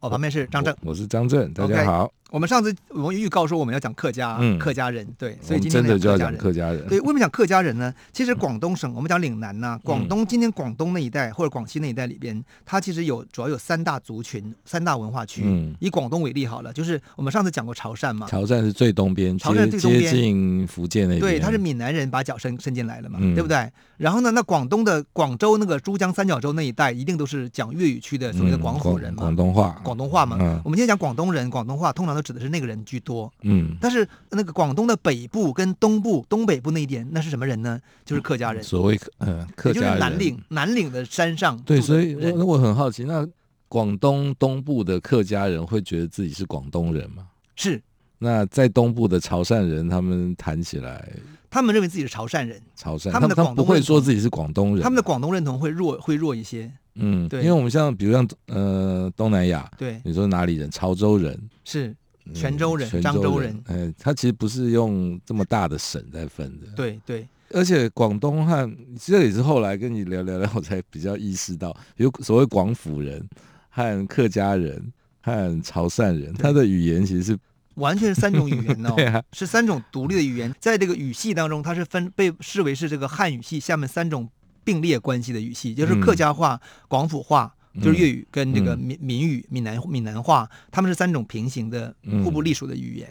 [0.00, 2.04] 我旁边是张正，我是张正，大家好。
[2.04, 2.10] Okay.
[2.30, 6.84] 我们上次我们预告说我们要讲客家，嗯、客家人，对，所以今天真的就要讲客家人。
[6.88, 7.94] 对，为什么讲客家人呢？
[8.12, 15.42] 其实广东省，我们讲岭南呐、啊，广东今天广东那一带或者广西那一带里边，它其实有主要有三大族群、三大文化区。
[15.44, 23.70] 嗯、以广东为例好了，就是我们上次讲过潮汕嘛，潮汕是最东边，潮汕最东边接近福建那边，对，他是闽南人把脚伸伸进来了嘛，嗯、对不对？
[23.98, 30.36] 然后呢，那广东的广州那个珠江三角洲那一带，一定都是讲粤语区的所谓的广府人嘛，嗯、广东话，广东话嘛。
[30.40, 37.80] 嗯、我们今天讲广东人，广东话通常都指的是那个人居多，嗯，但是那个广东的北部跟东部、东北部那一点，那是什么人呢？
[38.04, 38.60] 就是客家人。
[38.60, 41.56] 所谓呃，客家人就是南岭，南岭的山上。
[41.62, 43.24] 对，所以我我很好奇，那
[43.68, 47.28] 广东东部的客家人会觉得自己是广东人吗？
[47.54, 47.80] 是。
[48.18, 51.06] 那在东部的潮汕人，他们谈起来，
[51.50, 56.72] 他们认为自己是潮汕人，潮汕，他们的广东不会说自己是广东人，他们的广东认同会弱，会弱一些。
[56.94, 60.70] 嗯，对，因为我们像比如像呃东南亚，对，你说哪里人？
[60.70, 61.94] 潮州人是。
[62.34, 66.66] 泉州人、漳州人，哎，他其实不是用这么大的省在分的。
[66.74, 73.26] 对对，而且广东和这也是后来跟你聊聊聊，我才比较意识到，有所谓广府人
[73.68, 77.38] 和客家人和潮汕人，他的语言其实是
[77.74, 84.28] 完全是三种语言哦， 对啊，是三种独立的语言，在这个语系当中，它是分被视为是这个汉语系下面三种
[84.64, 87.52] 并列关系的语系，就是客家话、广府话。
[87.80, 93.08] 就是粤语跟这个闽闽语、闽南闽南话，他们是三种平行的、互不隶属的语言。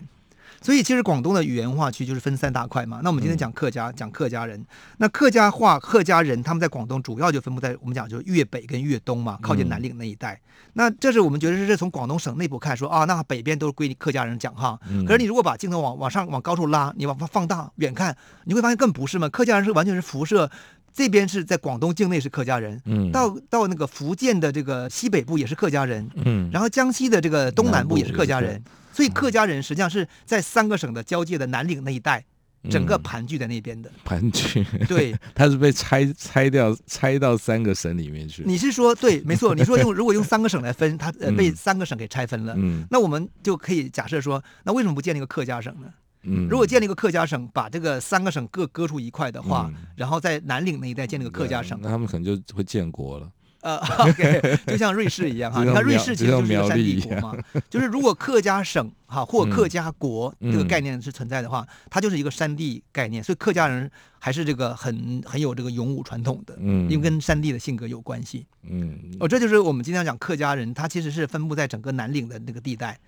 [0.62, 3.00] 所以其实广东的语言化区就是分三大块嘛。
[3.04, 4.66] 那我们今天讲客家，讲客家人。
[4.98, 10.42] 那客家话、客家人，他们在广东主要就分布在我们讲就是粤北跟粤东嘛，靠近南岭那一带。
[10.74, 14.80] 那这是我们觉得是从广东省内部看说啊，那北边都是归客家人讲哈。
[15.06, 18.16] 可是你如果把镜头往往上往高处拉，你往放大远看，
[18.46, 19.30] 你会发现更不是嘛。
[19.30, 20.50] 客家人是完全是辐射。
[20.96, 28.64] 这边是在广东境内是客家人，嗯，到到那个福建的这个西北部也是客家人，嗯，然后江西的这个东南部也是客家人，
[28.94, 32.24] 所以客家人实际上是在三个省的交界的南岭那一带，
[32.72, 33.92] 整个盘踞在那边的。
[34.06, 38.44] 盘踞，对， 它是被拆拆掉，拆到三个省里面去。
[38.46, 39.54] 你是说对，没错。
[39.56, 45.90] 你说用如果用三个省来分，它呃被三个省给拆分了，嗯，那我们就可以假设说，那为什么不建立一个客家省呢？
[46.26, 53.32] 嗯，如果建立一个客家省，把这个三个省各割出一块的话，嗯、然后在南岭那一带建立一个客家省，那他们可能就会建国了。
[53.62, 57.36] 呃，OK，就像瑞士一样哈， 你看瑞士其实就是一个山地国嘛，
[57.68, 73.00] 就是如果客家省哈 或客家国这个概念是存在的话，嗯、它就是一个山地概念，所以客家人还是这个很很有这个勇武传统的，嗯，因为跟山地的性格有关系，嗯，哦，这就是我们今天讲客家人，他其实是分布在整个南岭的那个地带，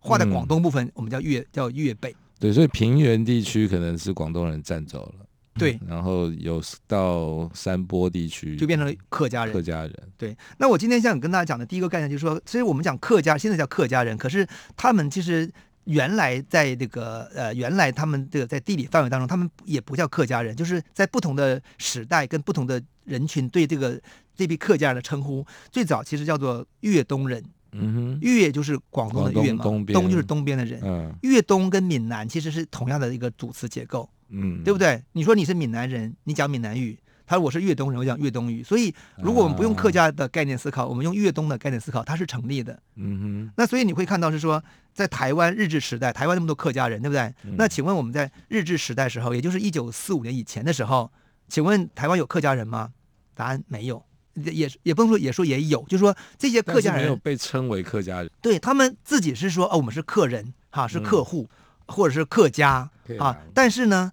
[0.00, 2.14] 划在广东部分，我们叫粤叫粤北。
[2.38, 9.54] 对，所以平原地区可能是广东人占走了，对，然后有到山坡地区就变成了客家人。
[9.54, 10.36] 客家人，对。
[10.58, 14.46] 那我今天想跟大家讲的第一个概念就是说，其实我们讲客家，现在叫客家人，可是
[14.76, 15.50] 他们其实
[15.84, 24.00] 原来在这个呃，原来他们这个在地理范围当中，他们也不叫客家人，就是在不同的时代跟不同的人群对这个
[24.34, 27.42] 这批客家人的称呼，最早其实叫做粤东人。
[27.74, 30.80] 嗯哼，粤就是广东的粤嘛，东，东就是东边的人。
[30.84, 35.02] 嗯，粤东跟闽南其实是同样的一个组词结构，嗯，对不对？
[35.12, 36.96] 你说你是闽南人，你讲闽南语；
[37.26, 38.62] 他说我是粤东人，我讲粤东语。
[38.62, 42.78] 所以，如果我们不用客家的概念思考，啊、我们用粤东的概念思考，它是成立的。
[42.96, 43.52] 嗯哼。
[43.56, 44.62] 那所以你会看到是说，
[44.92, 47.22] 在台湾日治时代，台湾那么多客家人，对不对？
[47.44, 51.10] 嗯、那请问我们在日治时代时候，也就是一九四五年以前的时候，
[51.48, 52.92] 请问台湾有客家人吗？
[53.34, 54.04] 答案没有。
[54.34, 63.26] 也也不能说，也说也有，就是说这些客家人没有被称为客家人，对他们自己是说哦，我们是客人哈，是客户、嗯、或者是客家啊。
[63.26, 64.12] 啊但是呢，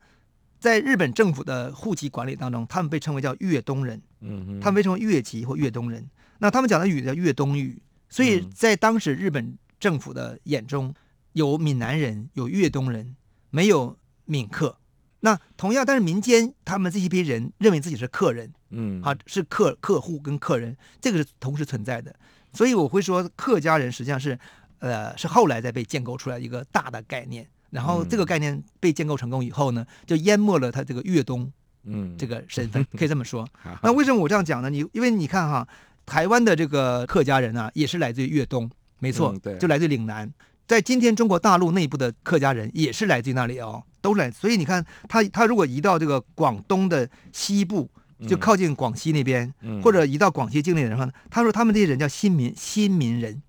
[0.59, 6.09] 在日本政府的户籍管理当中，他们被称为叫粤东人，嗯哼，他们被称为粤籍或粤东人。
[6.39, 10.93] 那他们讲的语叫粤东语，所以在当时日本政府的眼中，
[11.33, 13.15] 有闽南人，有粤东人，
[13.49, 14.77] 没有闽客。
[15.21, 22.13] 那同样，但是民间他们这些批人认为自己是客人，嗯，啊，是客客户跟客人，这个是同时存在的。
[22.53, 24.37] 所以我会说，客家人实际上是，
[24.79, 27.47] 呃，是后来再被建构出来一个大的概念。
[27.69, 31.49] 然后这个概念被建构成功以后呢，就淹没了他这个粤东，
[31.85, 33.47] 嗯，这个身份， 可以这么说。
[33.81, 34.69] 那为什么我这样讲呢？
[34.69, 35.65] 你因为你看哈，
[36.05, 38.69] 台湾的这个客家人啊，也是来自于粤东。
[38.99, 40.29] 没错，嗯对就来自于岭南。
[40.71, 44.31] 在今天中国大陆内部的客家人也是来自于那里哦，都来。
[44.31, 47.89] 所以你看，他他如果移到这个广东的西部，
[48.25, 53.41] 就靠近广西那边，嗯、或者移到广西境内的话呢，他说他们这些人叫新民新民人，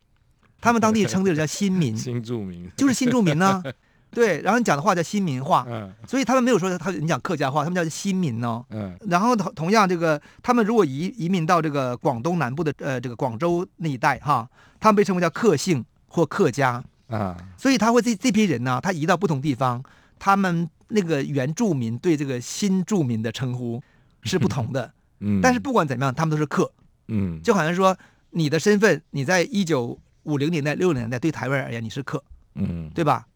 [0.60, 3.72] 他们当地称这个叫新民， 新住民就是新住民呢、 啊。
[4.10, 8.64] 对，然后你讲的话叫新民话，嗯，所以他们没有说他你讲客家话，他们叫新民哦。
[8.70, 16.82] 嗯，然后同同样这个，他们如果移移民到这个广东南部的呃这个广州那一带哈，他们被称为叫客姓或客家
[17.12, 19.82] 啊，所以他会这这批人呢，他移到不同地方，
[20.18, 23.82] 他们那个原住民对这个新住民的称呼
[24.24, 26.72] 是不同的，嗯，但是不管怎么样，他们都是客，
[27.08, 27.96] 嗯，就好像说
[28.30, 32.22] 你的身份，你在一九五零年代六零年代对台湾而言你是客，
[32.54, 33.26] 嗯，对吧？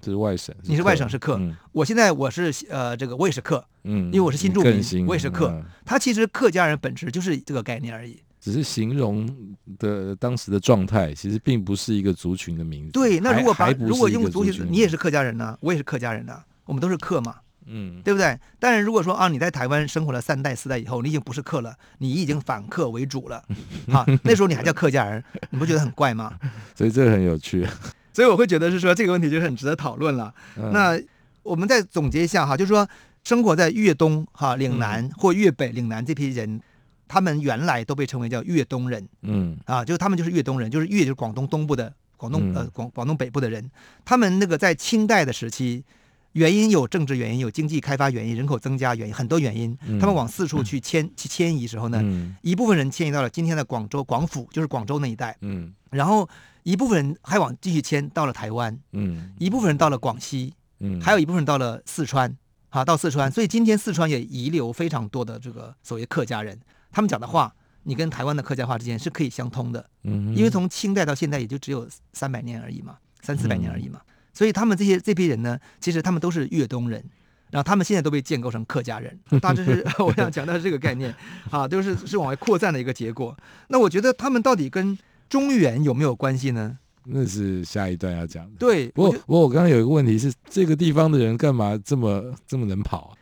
[0.00, 5.50] 这 是外省，是你是外省是客，嗯、我现在我是呃这个我也是客，嗯，因为我是新住民，我也是客。
[5.50, 9.28] 嗯、他其实客家人本质就是这个概念而已，只是形容
[9.76, 12.92] 的当时的状态，其实并不是一个族群的名字。
[12.92, 17.34] 对，那如果把如果用族群，你也是客家人呢、啊，我也是客家人呢、啊，我们都是客嘛，
[17.66, 18.38] 嗯，对不对？
[18.60, 23.42] 但是如果说啊，你在台湾生活了三代四代以后，你已经不是客了，你已经反客为主了，
[23.92, 26.38] 啊，那时候你还叫客家人，你不觉得很怪吗？
[26.76, 27.66] 所以这个很有趣。
[28.14, 30.32] 所以我会觉得是说这个问题就是很值得讨论了。
[30.56, 30.96] 嗯、那
[31.42, 32.88] 我们再总结一下哈，就是说
[33.24, 36.60] 生活在粤东哈岭南或粤北岭南这批人，
[37.08, 39.08] 他们原来都被称为叫粤东人。
[39.22, 43.70] 嗯啊，就是他们就是粤东人，就是粤就是广东东部的广东呃广广东北部的人。
[44.04, 45.84] 他们那个在清代的时期，
[46.32, 49.76] 原因有政治原因，有经济开发原因，人口增加原因，很多原因。
[50.00, 52.02] 他们往四处去迁去迁移时候呢，
[52.42, 55.36] 一部分人迁移到了今天的广州广府，就是广州那一带。
[55.40, 56.28] 嗯，然后。
[56.66, 62.36] 一部分人还往继续迁到了台湾，嗯，一部分人到了广西，嗯，还有一部分人到了四川，
[62.70, 66.58] 啊，到四川，所以今天四川也遗留非常多的这个所谓客家人，
[66.96, 74.00] 他们讲的话，你跟台湾的客家话之间是可以相通的，嗯，因为从清代到现在也就只有三百年而已嘛，三四百年而已嘛，
[74.32, 77.04] 所以他们这些这批人呢，其实他们都是粤东人，
[77.50, 81.14] 然后他们现在都被建构成客家人， 大致是 我想讲的是这个概念，
[81.50, 83.36] 啊，都是是往外扩散的一个结果。
[83.68, 84.96] 那我觉得他们到底跟
[85.28, 86.78] 中原有没有关系呢？
[87.04, 88.52] 那是下一段要讲的。
[88.58, 93.12] 对，不过不过我刚刚有一个问题是，这个地方的人干嘛这么这么能跑啊？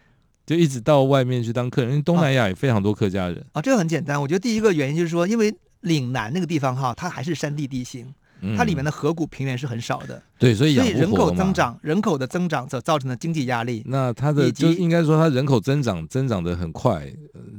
[0.46, 1.90] 就一直到外面去当客人。
[1.92, 3.60] 因为东南亚也非常多客家人啊。
[3.60, 4.20] 啊，这个很简单。
[4.20, 8.12] 我觉得第一个原因就是说，因为岭南那个地方哈，它还是山地地形，
[8.56, 10.16] 它里面的河谷平原是很少的。
[10.16, 17.12] 嗯、对，所以所以人口增长，人口的增长所造成的经济压力，那它的就应该说它人口增长增长的很快，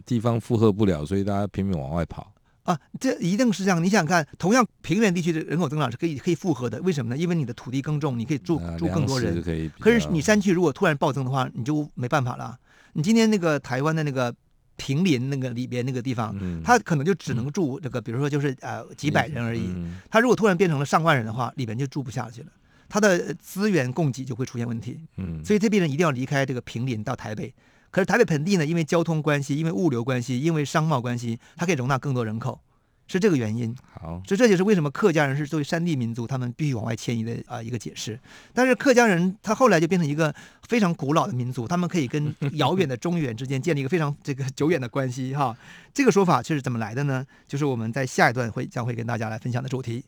[0.05, 2.31] 地方负荷不了，所以大家拼命往外跑。
[2.63, 3.83] 啊，这一定是这样。
[3.83, 7.17] 你想想看，同样平原地区的人口增长是可以可以复合的，为什么呢？
[7.17, 9.39] 因为你的土地耕种，你可以住住更多人。
[9.39, 12.57] 可，可是你山区如果突然暴增的话，你就没办法了。
[12.97, 14.33] 你今天那个台湾的那个
[14.77, 19.65] 平林那个里边那个地方，嗯、它可能就只能住这个，比如说就是呃几百人而已。
[19.67, 22.47] 嗯、它如果突然变成了上万人的话，里边就住不下去了，
[22.87, 24.99] 它的资源供给就会出现问题。
[25.17, 27.53] 嗯，所以这批人一定要离开这个平林到台北。
[27.91, 32.59] 可是台北盆地呢，因为交通关系，因为物流关系，因为商贸关系，它可以容纳更多人口，
[33.07, 33.75] 是这个原因。
[33.93, 38.19] 好，所以这就是为什么客家人是作为山地民族，他们必须往外迁移的啊、呃、一个解释。
[38.53, 40.33] 但是客家人他后来就变成一个
[40.67, 45.55] 非常古老的民族，他们可以跟 遥远的中原之间建立一个非常这个久远的关系哈。
[45.93, 47.25] 这个说法是怎么来的呢？
[47.47, 50.03] 就是我们在下一段会将会跟大家来分享的主题。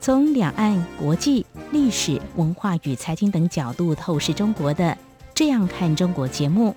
[0.00, 4.84] 从两岸、国际、历史、文化与财经等角度透视中国的
[5.34, 6.76] 《这样看中国》节目，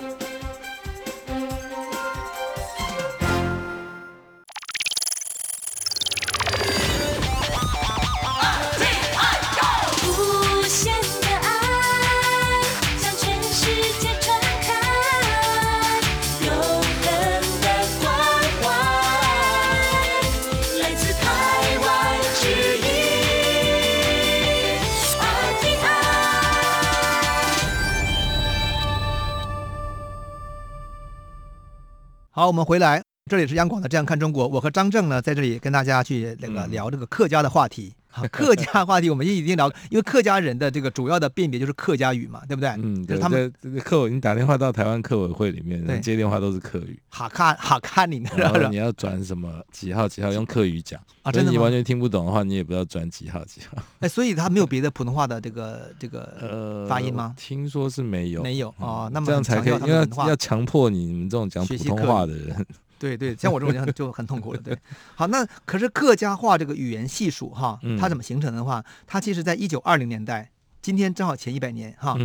[32.51, 37.93] 我们回来这里是央广的《这样看中国》，我和张正呢在这里跟大家去那个聊这个客家的话题。
[38.11, 42.69] 好，客家话题我们已经聊，因为客家人的这个主要的辨别就是客家语嘛，对不对？
[42.71, 43.51] 嗯，就是他们
[43.83, 46.99] 客委，你打电话到台湾客委会里面，接电话都是客语。
[47.09, 51.31] 哈卡哈卡你，然后你要转什么几号几号用客语讲啊？
[51.31, 53.81] 真的，你完全听不懂的话，你也不知道转几号几号。
[53.99, 57.33] 哎，所以他没有别的普通话的这个这个呃发音吗？
[57.37, 59.09] 听说是没有，没有哦。
[59.13, 62.65] 那么这样才可以，因为要强迫你们这种讲普通话的人。
[63.01, 64.59] 对对，像我这种人就很痛苦了。
[64.61, 64.77] 对，
[65.15, 70.51] 好，那可是客家话这个语言系数哈，它怎么形成的话，它其实在一九二零年代，
[70.83, 72.15] 今天正好前一百年哈，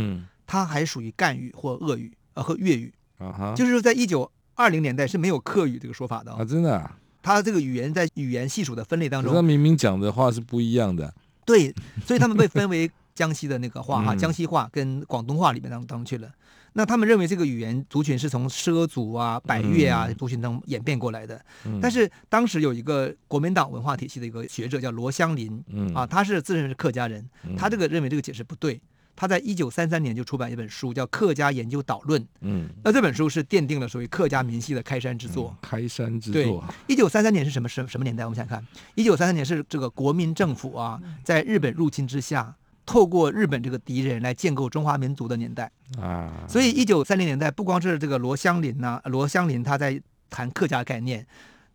[0.45, 11.11] 它还属于赣语或鄂语呃和粤语啊哈，就是说在一九二零年代是没有客语这个说法的啊，真的啊，它这个语言在语言系数的分类当中，那明明讲的话是不一样的，
[11.43, 11.73] 对，
[12.05, 16.29] 所以他们被分为江西的那个话哈，江西话跟广东话里面当当去了。
[16.77, 28.79] 那他们认为这个语言族群是从畲族啊、百越啊族群中演变过来的，嗯、但是当时有一个国民党文化体系的一个学者叫罗香林，嗯、啊，他是自认是客家人，他这个认为这个解释不对，
[29.15, 35.49] 他在一九三三年就出版一本书叫《客家研究导论》，嗯，那这本书是奠定了属于客家民系的开山之作。
[35.49, 36.43] 嗯、开山之作。
[36.43, 38.23] 对，一九三三年是什么什什么年代？
[38.23, 42.55] 我们想看，一九三三年是这个国民政府啊，在日本入侵之下。
[42.87, 45.69] 透过日本这个敌人来建构中华民族的年代
[46.01, 51.27] 啊，所以一九三零年代不光是这个罗香林呐，罗香林他在谈客家概念，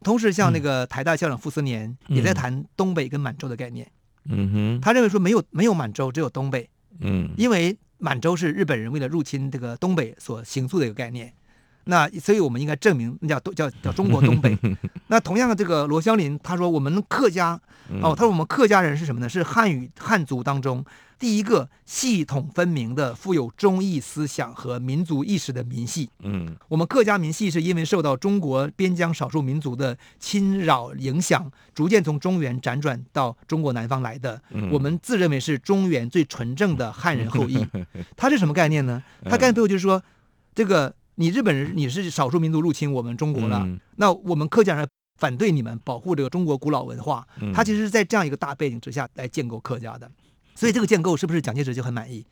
[0.03, 3.87] 同时像那个台大校长傅斯年也在谈东北跟满洲的概念。
[4.25, 6.69] 嗯哼，他认为说没有没有满洲，只有东北。
[7.01, 11.33] 嗯，因为满洲是日本人为了入侵这个东北所形塑的一个概念。
[11.85, 14.57] 那所以我们应该证明那叫叫叫中国东北。
[15.09, 17.61] 那同样的这个罗香林他说我们客家
[18.03, 19.29] 哦，他说我们客家人是什么呢？
[19.29, 20.85] 是汉语汉族当中
[21.19, 26.09] 第一个系统分明的、富有忠义思想和民族意识的民系。
[26.21, 34.41] 嗯，我们客家民系是因为受到中国边疆少数民族的侵扰影响，逐渐从中原辗转到中国南方来的。
[34.71, 37.67] 我们自认为是中原最纯正的汉人后裔。
[38.17, 39.03] 他是什么概念呢？
[39.25, 40.03] 他概念背后就是说
[40.55, 40.95] 这个。
[41.17, 44.89] 你日本人，你是少数民族入侵我们中国了，嗯、那我们客家人
[45.21, 47.27] 反对你们，保护这个中国古老文化。
[47.41, 50.11] 嗯、他其实是在这样一个大背景之下来建构客家的，
[50.55, 52.25] 所以这个建构是不是蒋介石就很满意？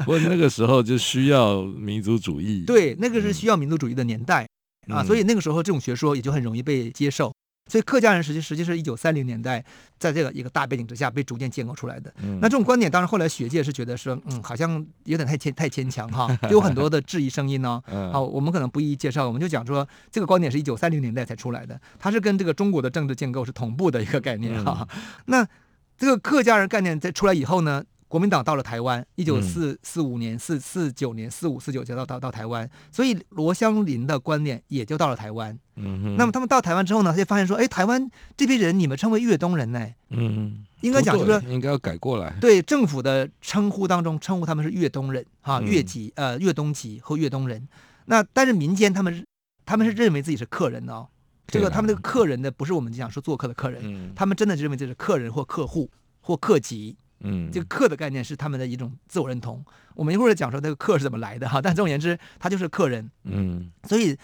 [0.00, 4.48] 不过那个时候就需要民族主义， 对，那个是需要民族主义的年代、
[4.88, 7.32] 嗯、啊，所以那个时候这种学说也就很容易被接受。
[7.66, 9.64] 所以客家人实际实际是一九三零年代，
[9.98, 12.12] 在这个一个大背景之下被逐渐建构出来的。
[12.22, 18.10] 嗯、那这种观点，当然后来学界是觉得说，嗯，好像有点太牵太牵强哈， 有很多的质疑声音呢、哦。
[18.12, 24.86] 好，我们可能不一一介绍，我们就讲说，这个观点是一九三零年代才出来的，它是跟这个中国的政治建构是同步的一个概念哈。
[24.94, 25.48] 嗯、 那
[25.96, 27.82] 这个客家人概念在出来以后呢？
[28.14, 35.58] 国民党到了台湾，一九四四五年、四四九年、四五四九就到到到台湾，所以罗香林的观念也就到了台湾。
[35.74, 39.84] 嗯哼，那么他们到台湾之后呢，他就发现说，哎，台湾这批人你们称为粤东人呢？
[40.10, 42.32] 嗯，应该讲就是应该要改过来。
[42.40, 47.66] 对政府的称呼当中称呼他们是粤东人哈，粤籍呃粤东籍和粤东人。
[48.04, 49.26] 那但是民间他们
[49.66, 51.08] 他们是认为自己是客人哦，
[51.48, 55.90] 这个他们这个客人的不是我们讲说做客的客人，他们真的认为这是客人或客户
[56.20, 56.96] 或客籍。
[57.24, 59.64] 嗯，这个客的概念是他们的一种自我认同。
[59.94, 63.10] 我们一会儿讲说这个客是怎么来的哈，但总而言之，他就是客人。
[63.24, 64.16] 嗯，所以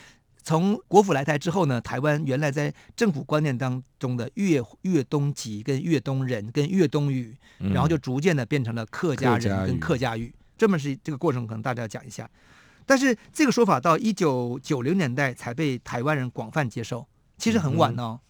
[0.43, 10.35] 从国府来台之后呢，台湾原来在政府观念当中的粤粤东籍跟粤东人跟粤东语，然后就逐渐的变成了客家人跟客家语。
[10.59, 12.29] 这么是这个过程，可能大家要讲一下。
[12.85, 17.07] 但是这个说法到一九九零年代才被台湾人广泛接受，
[17.39, 18.21] 其实很晚哦。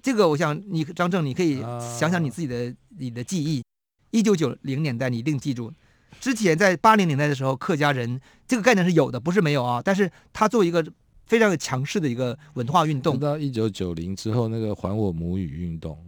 [0.00, 1.60] 这个我想你张正，你可以
[1.98, 3.62] 想想你自己的你的记忆。
[4.10, 5.72] 一九九零年代，你一定记住，
[6.20, 9.82] 之前在八零年代的时候，客家人这个概念是有的，不是没有啊。
[9.84, 10.84] 但是它作为一个
[11.26, 15.98] 非常强势的一个文化运动，到一九九零之后，那个还我母语运动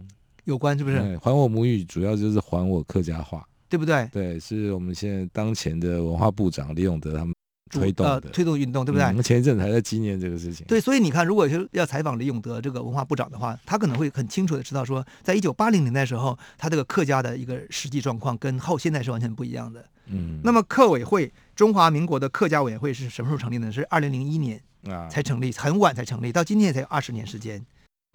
[0.45, 1.17] 有关，是不是？
[1.19, 4.09] 还我母语主要就是还我客家话，对不对？
[4.11, 7.33] 对，是我们现在当前的文化部长李永德他们。
[7.71, 9.03] 推动、呃、推动运动，对不对？
[9.05, 10.65] 我们、嗯、前一阵子还在纪念这个事情。
[10.67, 19.85] 对，所以你看，如果是要采访李永德这个文化部长的话，他可能会很清楚的知道说，在一九八零年代的时候，他这个客家的一个实际状况跟后现在是完全不一样的。
[20.07, 20.39] 嗯。
[20.43, 23.71] 那么客委会，中华民国的客家委员会是什么时候成立的？
[23.71, 27.65] 是二零零一年啊才成立，很晚才成立，到今天才有二十年时间。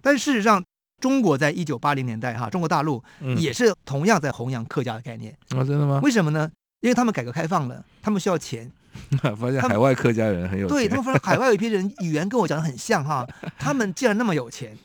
[0.03, 0.63] 但事实上，
[1.01, 3.03] 中国在一九八零年代哈，中国大陆
[3.37, 5.31] 也是同样在弘扬客家的概念。
[5.31, 5.99] 啊、嗯哦，真的吗？
[6.03, 6.49] 为什么呢？
[6.81, 8.71] 因为他们改革开放了，他们需要钱。
[9.37, 13.27] 发现海外客家人很有钱，对他们发现海外有一批人语言跟我讲的很像哈，
[13.57, 14.75] 他们竟然那么有钱，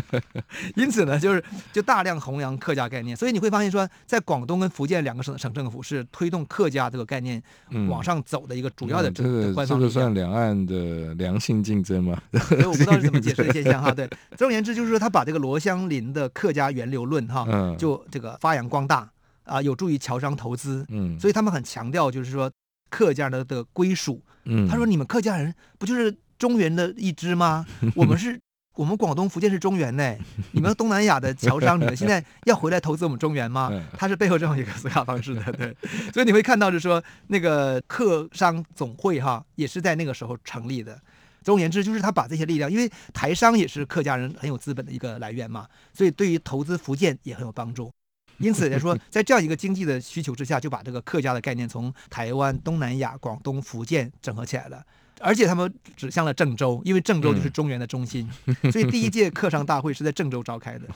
[0.76, 7.42] 因此呢，就是就大量弘扬客家概念，所以你会发现说，在广东跟福建两个省的省政府是推动客家这个概念
[7.88, 9.78] 往上走的一个主要的这个官方。
[9.78, 12.20] 这个算两岸的良性竞争吗？
[12.48, 13.90] 所以我不知道是怎么解释的 现象哈。
[13.90, 19.08] 对，总而言之就是说，他把这个罗香林的客家源流论哈，就这个发扬光大
[19.44, 20.86] 啊，有助于侨商投资。
[20.88, 22.50] 嗯，所以他们很强调就是说。
[22.88, 27.64] 客家的的归属，嗯他说：“你们客家人不就是中原的一支吗？
[27.94, 28.40] 我们是，
[28.74, 30.16] 我们广东、福建是中原呢。
[30.52, 33.70] 你们东南亚的侨商，你 们现在要回来投资我们中原吗？
[33.96, 35.76] 他是背后这样一个思考方式的，对。
[36.12, 41.00] 所以你会看到，就是说那个客商总会哈，也是在那个时候成立的。
[41.42, 47.90] 总而言之，就是他把这些力量，因为台商也是客家人很有资本的一个来源嘛，所以对于投资福建也很有帮助。”
[48.40, 54.82] 因此来说，在这样一个经济的需求之下，就把这个客家的概念从台湾、东南亚、广东、福建整合起来了，
[55.20, 58.28] 而且他们指向了郑州，因为郑州就是中原的中心，
[58.72, 60.86] 所以第一届客商大会是在郑州召开的，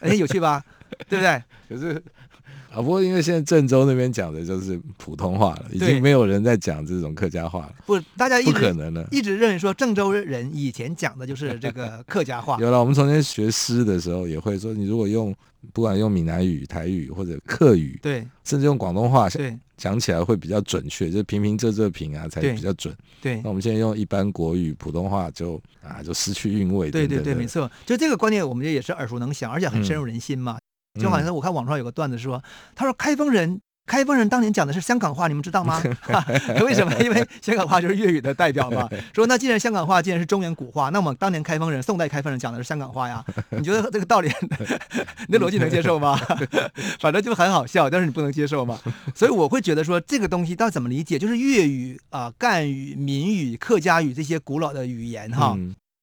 [0.00, 0.64] 哎，有趣吧？
[1.08, 1.42] 对不对？
[1.68, 2.02] 可是。
[2.70, 7.74] 啊，不过因为现在郑州那边讲的就是普通话了，已经没有人在讲这种客家话了。
[7.86, 12.58] 不，大家不可能了，一直认为说郑州人以前讲的就是这个客家话。
[12.62, 15.34] 有了，我们从前学诗的时候也会说，你如果用
[15.72, 19.28] 不管用闽南语、台语或者客语，对，甚至用广东话
[19.76, 22.94] 讲起来会比较准确，就是平平仄仄平啊才比较准。
[23.22, 26.90] 对，那我们现在用一般国语、普通话就啊就失去韵味。
[26.90, 30.56] 对对对，没错，就这个观念我们也是耳熟能详，而且很深入人心嘛。
[30.56, 30.60] 嗯
[30.98, 32.42] 就好像我看网上有个段子说，
[32.74, 35.82] 他说开封人，开封人当年讲的是香港话，你们知道吗？
[36.62, 36.92] 为什么？
[37.00, 38.88] 因为香港话就是粤语的代表嘛。
[39.14, 43.24] 说那既然香港话既然是中原古话，那么当年开封人、宋代开封人讲的是香港话呀？
[43.50, 44.30] 你觉得这个道理，
[45.28, 46.18] 你的逻辑能接受吗？
[47.00, 48.78] 反正就很好笑，但是你不能接受嘛。
[49.14, 51.18] 所以我会觉得说这个东西到底怎么理解？
[51.18, 55.56] 就是粤语啊、赣语、闽语、客家语这些古老的语言哈。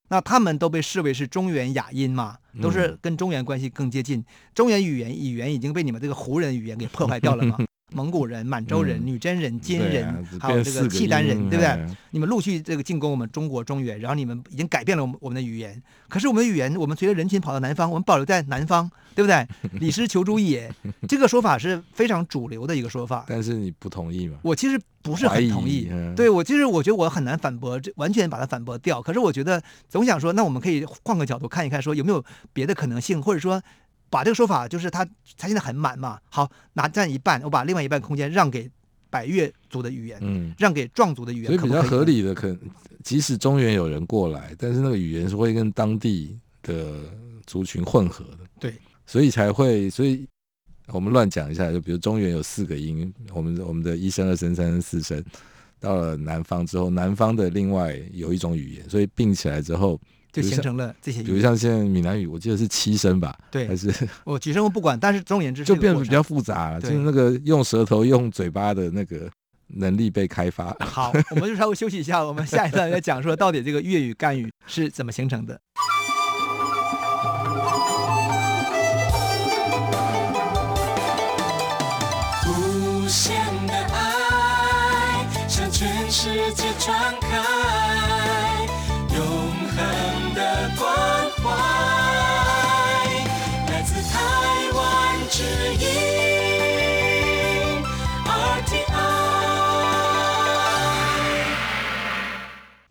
[0.07, 4.19] 那他们都被视为是中原雅音嘛，都是跟中原关系更接近。
[4.19, 7.57] 嗯、中原语言语言已经被你们这个胡人语言给破坏掉了嘛？
[7.93, 11.65] 蒙古人、满洲人、嗯、女真人、金人，啊、还有这个契丹人，对不对？
[11.65, 15.81] 哎、你们陆续这个进攻我们中国中原，然后你们已经改变了我们我们的语言。
[16.09, 19.47] 可是我们的语言，我们随着人群跑到南方，我们保留在南方，对不对？
[19.79, 20.71] 李师求诸野，
[21.07, 23.23] 这个说法是非常主流的一个说法。
[23.27, 24.39] 但是你不同意吗？
[24.41, 25.87] 我其实不是很同意。
[25.91, 28.99] 嗯、对我其实我觉得我很难反驳，这完全把它反驳掉。
[28.99, 33.61] 可是我觉得总想说，那我们可以换个角度看一看，说有没有别的可能性，或者说。
[34.15, 35.03] 把这个说法，就是他
[35.37, 38.71] 他现在很满嘛，好，拿占一半，我把另外一半空间让给
[39.09, 42.57] 百越族的语言，嗯，让给壮族的语言，所以比较合理的，可能
[43.03, 46.93] 即使中原有人过来，但是那个语言是会跟当地的
[47.45, 48.73] 族群混合的，对，
[49.05, 50.25] 所以才会，所以
[50.87, 55.21] 我们乱讲一下，就比如中原有四个音，我们我们的一声、二声、三声、四声，
[55.77, 59.99] 到了南方之后，南方的另外有一种语言，所以并起来之后。
[60.41, 63.37] 就形成了这些语，比如像现在闽南语，我记得是七声吧？
[63.49, 63.93] 对，还是
[64.25, 69.29] 我举声我不管，但是总而言之就变得比较复杂了，就是那个用舌头、用嘴巴的那个
[69.67, 70.75] 能力被开发。
[70.81, 75.57] 好，我们就稍微休息一下，我们下一段再讲说到底这个粤语、赣语是怎么形成的。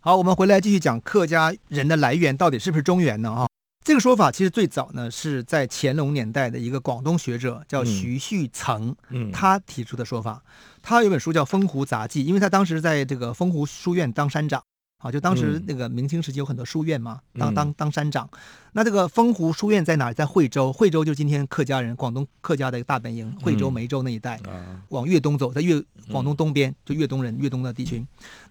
[0.06, 3.30] 好，我们回来继续讲客家人的来源到底是不是中原呢？
[3.30, 3.48] 啊，
[3.82, 10.42] 这个说法其实最早呢是在乾隆年代的一个广东学者叫徐旭曾，嗯，他提出的说法。
[10.82, 14.62] 他有本书叫《丰湖杂记》，因为他当时在这个丰湖书院当山长。
[15.04, 18.26] 啊，就当时那个明清时期有很多书院嘛，当当当山长。
[18.72, 20.14] 那这个丰湖书院在哪儿？
[20.14, 20.72] 在惠州。
[20.72, 24.40] 惠州就是今天客家人、广东客家的一个大本营，惠州、梅州那一带。
[24.88, 25.78] 往粤东走，在粤
[26.10, 28.02] 广东东边，就粤东人、粤东的地区。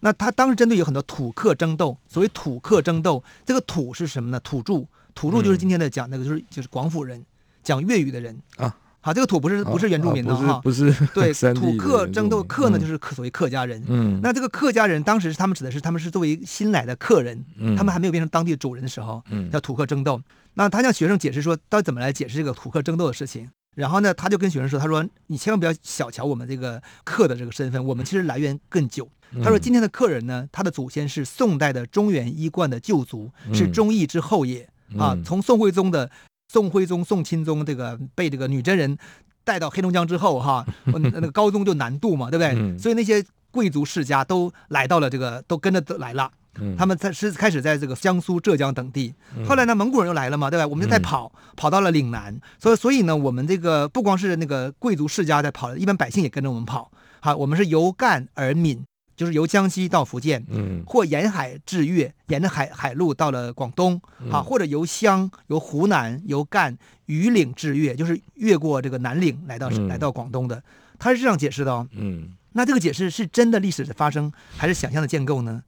[0.01, 1.97] 那他当时针对有很多土客争斗。
[2.07, 4.39] 所谓土客争斗，这个土是什么呢？
[4.41, 4.85] 土著，
[5.15, 7.25] 土著就是今天的讲那个，就是就是广府人，
[7.63, 8.77] 讲粤语的人啊。
[9.05, 13.83] 好，这个土不是不是原住民的哈，不是对 土客争斗，客呢就是所谓客家人。
[13.89, 17.43] 嗯，那这个客家人当时他们指的是他们是作为新来的客人，
[17.75, 20.21] 他们还没有变成当地的主人的时候，叫土客争斗。
[20.53, 23.49] 那他向学生解释说，到底怎么来解释这个土客争斗的事情？
[23.75, 29.09] 然后呢，他就跟学生说，他说你千万不要小瞧我们这个客的这个身份，我们其实来源更久。
[29.43, 36.09] 他说今天的客人呢，他的祖先是宋代的中原衣冠的旧族，是忠义之后也啊，从宋徽宗的。
[36.53, 38.95] 宋徽宗、宋钦宗这个被这个女真人
[39.43, 42.53] 带到黑龙江之后，哈， 那个高宗就南渡嘛，对不对？
[42.55, 46.31] 嗯、所以那些贵族世家都来到了这个，都跟着都来了。
[46.61, 49.11] 嗯，他们在是开始在这个江苏、浙江等地。
[49.43, 50.67] 后来呢，蒙古人又来了嘛，对吧？
[50.67, 52.39] 我们就在跑，嗯、跑到了岭南。
[52.59, 56.91] 所以，所以呢，我们这个不光是那个贵族世家在跑，一般百姓也跟着我们跑。
[57.19, 58.85] 好，我们是由干而闽，
[59.15, 70.63] 就是由江西到福建，嗯，或沿海至粤，沿着海海路到了广东，好，或者由湘、由湖南、由赣榆岭至粤，就是越过这个南岭来到、嗯、来到广东的。
[70.97, 75.63] 他是这样解释的哦，嗯，那这个解释是真的历史的发生，还是想象的建构呢？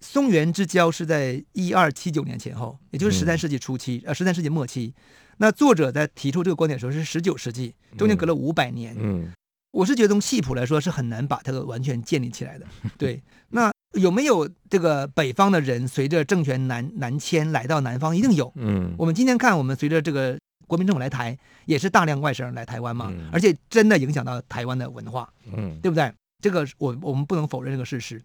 [0.00, 4.94] 松原之交是在一二七九年前后，也就是十三世纪初期，呃，十三世纪末期。
[5.38, 8.94] 那作者在提出这个观点的时候是十九世纪，中间隔了五百年。
[8.98, 9.32] 嗯，
[9.76, 12.66] 我是觉得从系谱来说是很难把它完全建立起来的。
[12.96, 18.16] 对，那有没有这个北方的人随着政权南南迁来到南方？
[18.16, 18.50] 一定有。
[18.56, 21.36] 嗯，我们今天看，我们随着这个国民政府来台，
[21.66, 26.10] 也是大量外省人来台湾嘛，而且真的影响到台湾的文化，嗯，对不对？
[26.42, 28.22] 这个我我们不能否认这个事实。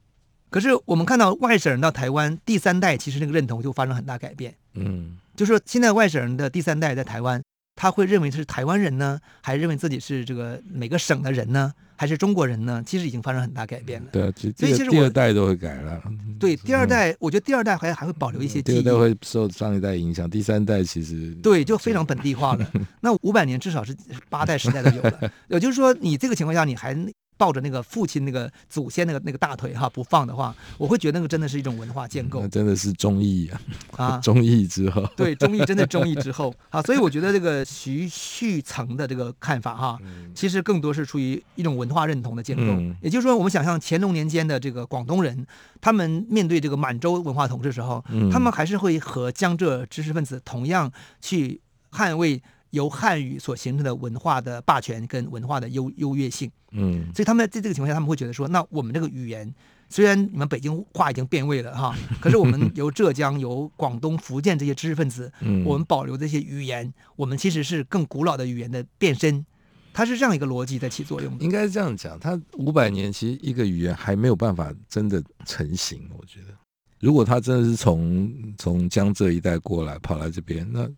[0.50, 4.56] 可是我们看到外省人到台湾第三代，其实那个认同就发生很大改变。
[4.74, 7.42] 嗯，就是现在外省人的第三代在台湾，
[7.82, 12.84] 他会认为是台湾人呢，还是认为自己是这个每个省的人呢，还是中国人呢？
[12.86, 14.08] 其实已经发生很大改变了。
[14.12, 16.00] 对啊，所以其实第二代都会改了。
[16.39, 18.84] 对，第二代，我觉得第二代还还会保留一些记忆。
[18.84, 22.72] 第二代会受上一代影响，第三代其实对，就非常本地化了。
[23.02, 23.98] 那五百年至少是
[24.30, 25.32] 八代十代都有了。
[25.50, 26.96] 也就是说，你这个情况下，你还。
[27.42, 33.60] 抱着那个父亲那个祖先那个那个大腿哈不放的话，我会觉得那个真的是一种文化建构，那真的是忠义啊
[33.98, 34.18] 啊！
[34.22, 39.98] 忠义之后，对，忠义真的忠义之后啊，所以我觉得这个徐旭曾的这个看法哈，
[40.36, 42.62] 其实更多是出于一种文化认同的建构。
[42.62, 45.48] 嗯、也就是说，我们想象乾隆年间的这个广东人，
[45.82, 51.60] 他们面对这个满洲文化统治的时候，嗯、他们还是会和江浙知识分子同样去
[51.92, 52.40] 捍卫。
[52.72, 59.54] 由汉语所形成的文化的霸权跟文化的优优越性，嗯，所以他们在这个情况下，他们会觉得说，那我们这个语言
[59.90, 69.46] 虽然你们北京话已经变味了哈， 可是我们由浙江、由广东、福建这些知识分子，嗯，我们保留这些语言，我们其实是更古老的语言的变身，
[69.92, 71.44] 它是这样一个逻辑在起作用的。
[71.44, 76.56] 应该是这样讲，它五百年其实一个语言还没有办法真的成型，我觉得，
[77.02, 80.90] 如果他真的是从从江浙一带过来跑来这边，那。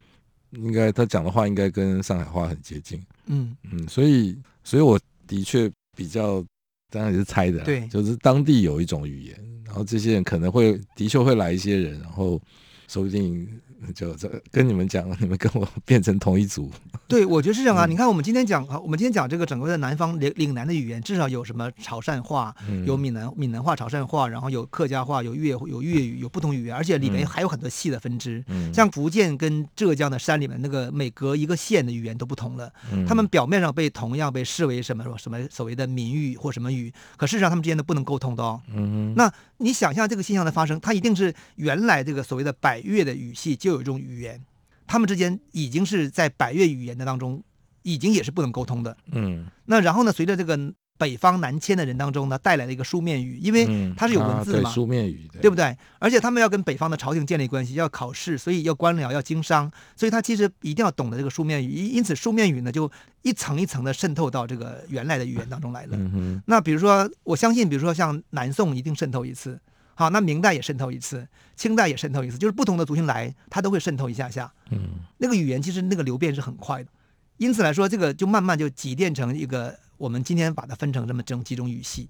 [0.56, 3.56] 应该他讲的话应该跟上海话很接近，嗯。
[3.72, 6.44] 嗯，所以所以我的确比较
[6.90, 9.36] 当然也是猜的，对，就是当地有一种语言，
[9.66, 12.40] 然后这些人可能会的确会来一些人，然后
[12.88, 13.48] 说不定。
[13.94, 16.72] 就这跟你们讲，你们跟我变成同一组。
[17.06, 17.86] 对，我觉得是这样啊。
[17.86, 28.42] 嗯、你看，我们今天讲，我们今天讲这个整个的南方岭岭南的语言，至少有什么潮汕话，嗯、有闽南闽南话、潮汕话，然后有客家话，有粤有粤语，有不同语言，而且里面还有很多细的分支。
[28.48, 32.72] 嗯、像福建跟浙江的山里面，那个每隔一个县的语言都不同了。
[32.94, 38.62] 嗯、他们表面上被同样被视为什么什么所谓的闽语或什么语，可事实上他们之间都不能沟通的哦。
[38.74, 39.30] 嗯、那
[39.64, 44.40] 你想象这个现象的发生，它一定是原来这个所谓的百越的语系就有一种语言。
[44.86, 47.42] 他们之间已经是在百越语言的当中，
[47.82, 48.96] 已经也是不能沟通的。
[49.14, 50.58] 嗯，那然后呢，随着这个
[51.04, 55.78] 北方南迁的人当中呢，带来了一个书面语，因为它是有文字嘛，嗯啊、书面语对，对不对？
[56.00, 61.70] 而且他们要跟北方的朝廷建立关系，要考试，所以要官僚，要经商，所以他其实一定要懂得这个书面语。
[61.70, 62.90] 因此，书面语呢，就
[63.24, 65.98] 一层一层的渗透到这个原来的语言当中来了。
[65.98, 69.60] 嗯那比如说，我相信，比如说像南宋一定渗透一次。
[69.96, 74.52] 好，那明代也渗透一次，清代也渗透一次，就是不同的族群来，它都会渗透一下下。
[74.72, 74.80] 嗯，
[75.20, 76.90] 那个语言其实那个流变是很快的，
[77.38, 82.10] 因此来说，这个就慢慢就积淀成一个，我们今天把它分成这么这种几种语系。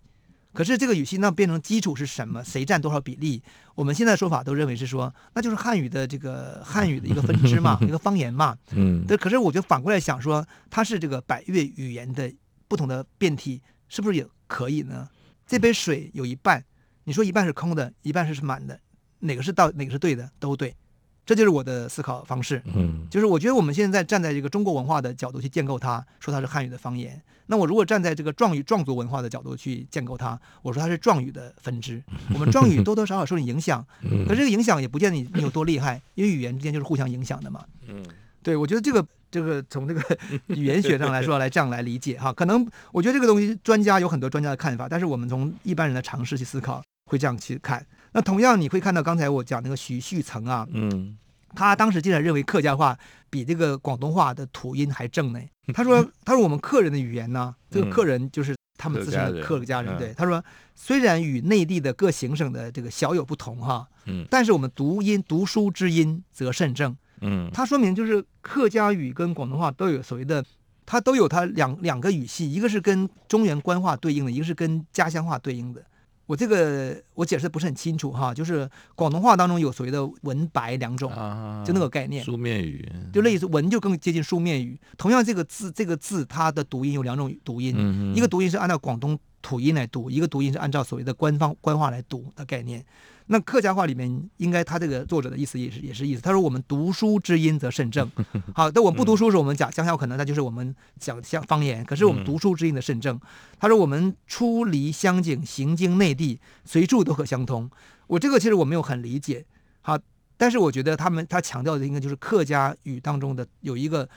[0.53, 2.43] 可是这个语系那变成基础是什么？
[2.43, 3.41] 谁占多少比例？
[3.73, 8.55] 我们现在说法都认为是说，那就是汉语的这个汉语的一个分支嘛， 一个方言嘛。
[8.71, 9.17] 嗯，对。
[9.17, 12.31] 可是我就反过来想说，它是这个百越语言的
[12.67, 15.09] 不同的变体，是不是也可以呢？
[15.47, 16.63] 这杯水有一半。
[17.05, 18.79] 你说一半是空的，一半是是满的，
[19.19, 20.75] 哪个是到哪个是对的，都对，
[21.25, 22.61] 这就是我的思考方式。
[22.75, 27.21] 嗯，就是我觉得我们现在站在这个中国文化的角度去建构它，说它是汉语的方言。
[27.47, 32.01] 那我如果站在这个壮语壮族文化的角度去建构它，我说它是壮语的分支。
[32.33, 33.85] 我们壮语多多少少受你影响，
[34.27, 37.63] 可是这个影响也不见得你你有多厉害，因为语言之间就是互相影响的嘛。
[37.87, 38.03] 嗯，
[38.41, 40.01] 对，我觉得这个这个从这个
[40.55, 46.81] 语言学上来说来这样来理解哈，可能我觉得这个东西专家有很多专家的看法，但是我们从一般人的尝试去思考。
[47.05, 51.17] 会这样去看，那同样你会看到刚才我讲那个徐旭曾啊，嗯，
[51.55, 52.97] 他当时竟然认为客家话
[53.29, 55.39] 比这个广东话的土音还正呢。
[55.73, 60.43] 他说，他说我们客人的语言呢，这个客人就是他们自身的客家人，对，他说
[60.75, 70.43] 虽然与内地的各行省的这个小有不同哈，嗯，但是我们读音读书之音则甚正，嗯，他说明就是客家语跟广东话都有所谓的，
[70.85, 75.81] 它都有它两两个语系，一个是跟中原官话对应的，一个是跟家乡话对应的。
[76.25, 84.79] 我这个我解释的不是很清楚哈，就是广东话当中有所谓的文白两种，啊，就那个概念，书面语，就类似文就更接近书面语。
[84.97, 92.85] 同样这个字这个字它的读音有两种读音，嗯、一个读音是按照广东土音来读，一个读音是按照所谓的官方官话来读的概念。
[93.27, 96.21] 那客家话里面，应该他这个作者的意思也是也是意思。
[96.21, 98.09] 他说：“我们读书之音则甚正。
[98.53, 101.83] ”好，但我们不读书时，我们讲乡下可能那就是我们讲乡方言。
[101.85, 103.19] 可是我们读书之音的甚正。
[103.59, 107.69] 他说：“我们出离乡境，行经内地，随处都可相通。”
[108.07, 109.45] 我这个其实我没有很理解。
[109.81, 109.97] 好，
[110.35, 114.07] 但是我觉得他们他强调的应该就是客家语当中的有一个，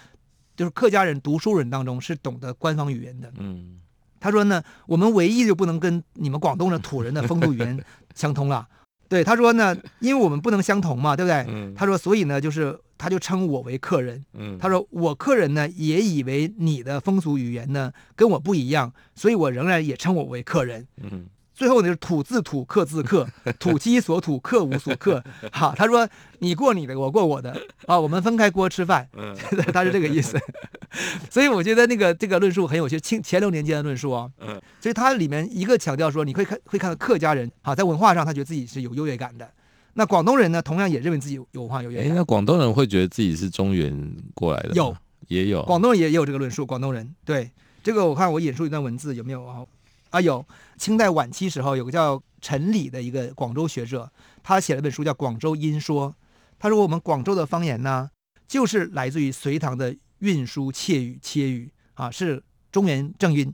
[0.56, 3.32] 就是客家人读书人当中是懂得官方语言的。
[3.38, 3.80] 嗯，
[4.18, 7.82] 他说呢，我们唯一就不能跟你们广东的土人的风土语言
[8.14, 8.66] 相通了。
[9.08, 11.44] 对，他说呢，因为我们不能相同嘛，对不对？
[11.48, 14.24] 嗯、他说，所以呢，就是他就称我为客人。
[14.34, 20.86] 嗯、他说我客人呢也以为你的风俗语言呢跟我不一样，所以我仍然也称我为客人。
[21.02, 23.26] 嗯最后呢，是土字土，客字客，
[23.58, 25.24] 土鸡所土，客无所客。
[25.50, 26.06] 好，他说
[26.40, 29.08] 你过你的，我过我的，啊，我们分开锅吃饭。
[29.16, 29.34] 嗯，
[29.72, 30.38] 他是这个意思。
[31.30, 34.30] 所以我觉得那个这个论述很有趣，清乾隆年间的论述啊。
[34.40, 39.50] 嗯，所以它里面一个强调说，你会看会看到客家人，好，在文化上他觉得自己是有优越感的。
[39.94, 42.12] 那广东人呢，同样也认为自己有文化优越感。
[42.12, 44.74] 哎，那广东人会觉得自己是中原过来的？
[44.74, 44.94] 有，
[45.28, 45.62] 也有。
[45.62, 46.66] 广东人也有这个论述。
[46.66, 47.50] 广东人对
[47.82, 49.64] 这个，我看我引述一段文字有没有啊？
[50.10, 50.44] 啊，有
[50.76, 54.10] 清代晚期时候有个叫陈礼的一个广州学者，
[54.42, 56.10] 他写了本书叫《广州音说》。
[56.58, 58.10] 他说我们广州的方言呢，
[58.46, 63.52] 就是来自于隋唐的运输窃语，切语啊，是中原正音，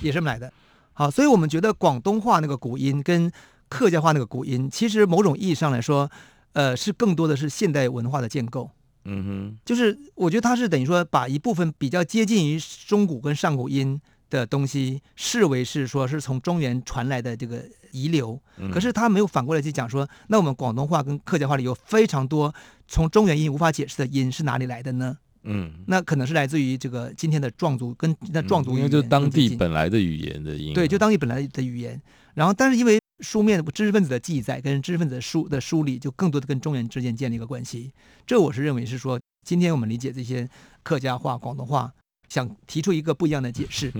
[0.00, 0.52] 也是这么来的。
[0.92, 3.30] 好，所以我们觉得广东话那个古音跟
[3.68, 6.10] 客家话那个古音，其实某种意义上来说，
[6.52, 8.70] 呃，是更多的是现代文化的建构。
[9.04, 14.00] 嗯哼，就是我觉得它是等于说把一部分比较接近于中古跟上古音。
[14.34, 18.38] 的东西视为是说是从中原传来的这个遗留，
[18.72, 22.52] 可是他没有反过来去讲说，那我们广东话跟客家话里有非常多
[22.88, 25.16] 从中原音无法解释的音是哪里来的呢？
[25.44, 32.00] 嗯，那可能是来自于这个今天的壮族跟那壮族语言，因为就当地本来的语言的音，对，就当地本来的语言。
[32.32, 37.92] 然后，但是因为书面知识分子的记载跟知识分子的书的梳理，就更多的跟中原之间建立一个关系。
[38.26, 40.48] 这我是认为是说，今天我们理解这些
[40.82, 41.92] 客家话、广东话。
[42.34, 43.92] 想提出一个不一样的解 释，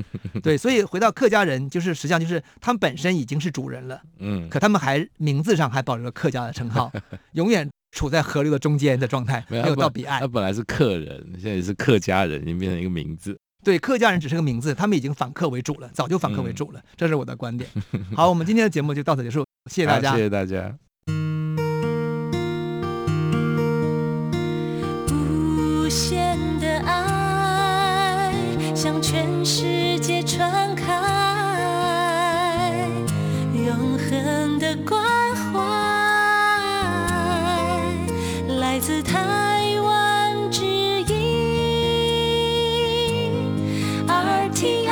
[0.42, 6.90] 对，所以回到客家人，就是实际上就是他们本身已经是主人了，嗯，可他们还名字上还保留了客家的称号，
[7.34, 10.18] 永远处在河流的中间的状态，没有到彼岸。
[10.20, 13.38] 他本来是客人，现在也是客家人，已经变成一个名字。
[13.62, 17.70] 对，客家人只是个名字，他们已经反客为主了，早就反客为主了，嗯、这是我的观点。
[18.16, 20.76] 好，我们今天的节目就到此结束，谢谢大家，谢谢大家。
[25.06, 26.33] 无限的爱。
[28.84, 30.92] 向全世界传开，
[33.54, 35.02] 永恒的关
[35.34, 35.58] 怀，
[38.60, 41.16] 来自台湾之音
[44.06, 44.90] RTI。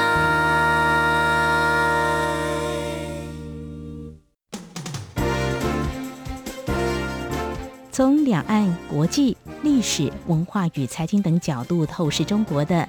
[7.92, 12.88] 从两岸、国际、历史、文化与财经等角度透视中国的。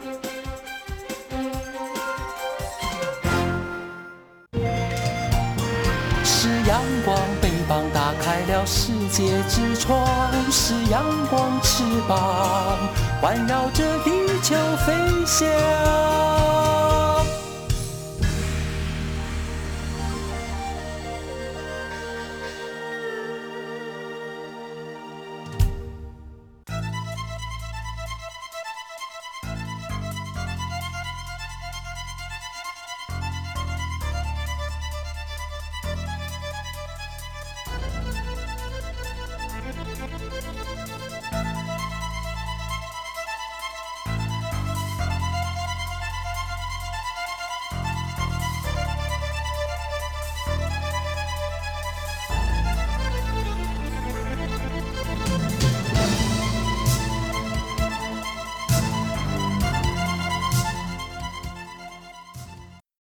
[8.73, 10.07] 世界之窗，
[10.49, 12.79] 是阳光翅膀
[13.21, 14.09] 环绕着地
[14.41, 14.55] 球
[14.85, 14.93] 飞
[15.25, 16.90] 翔。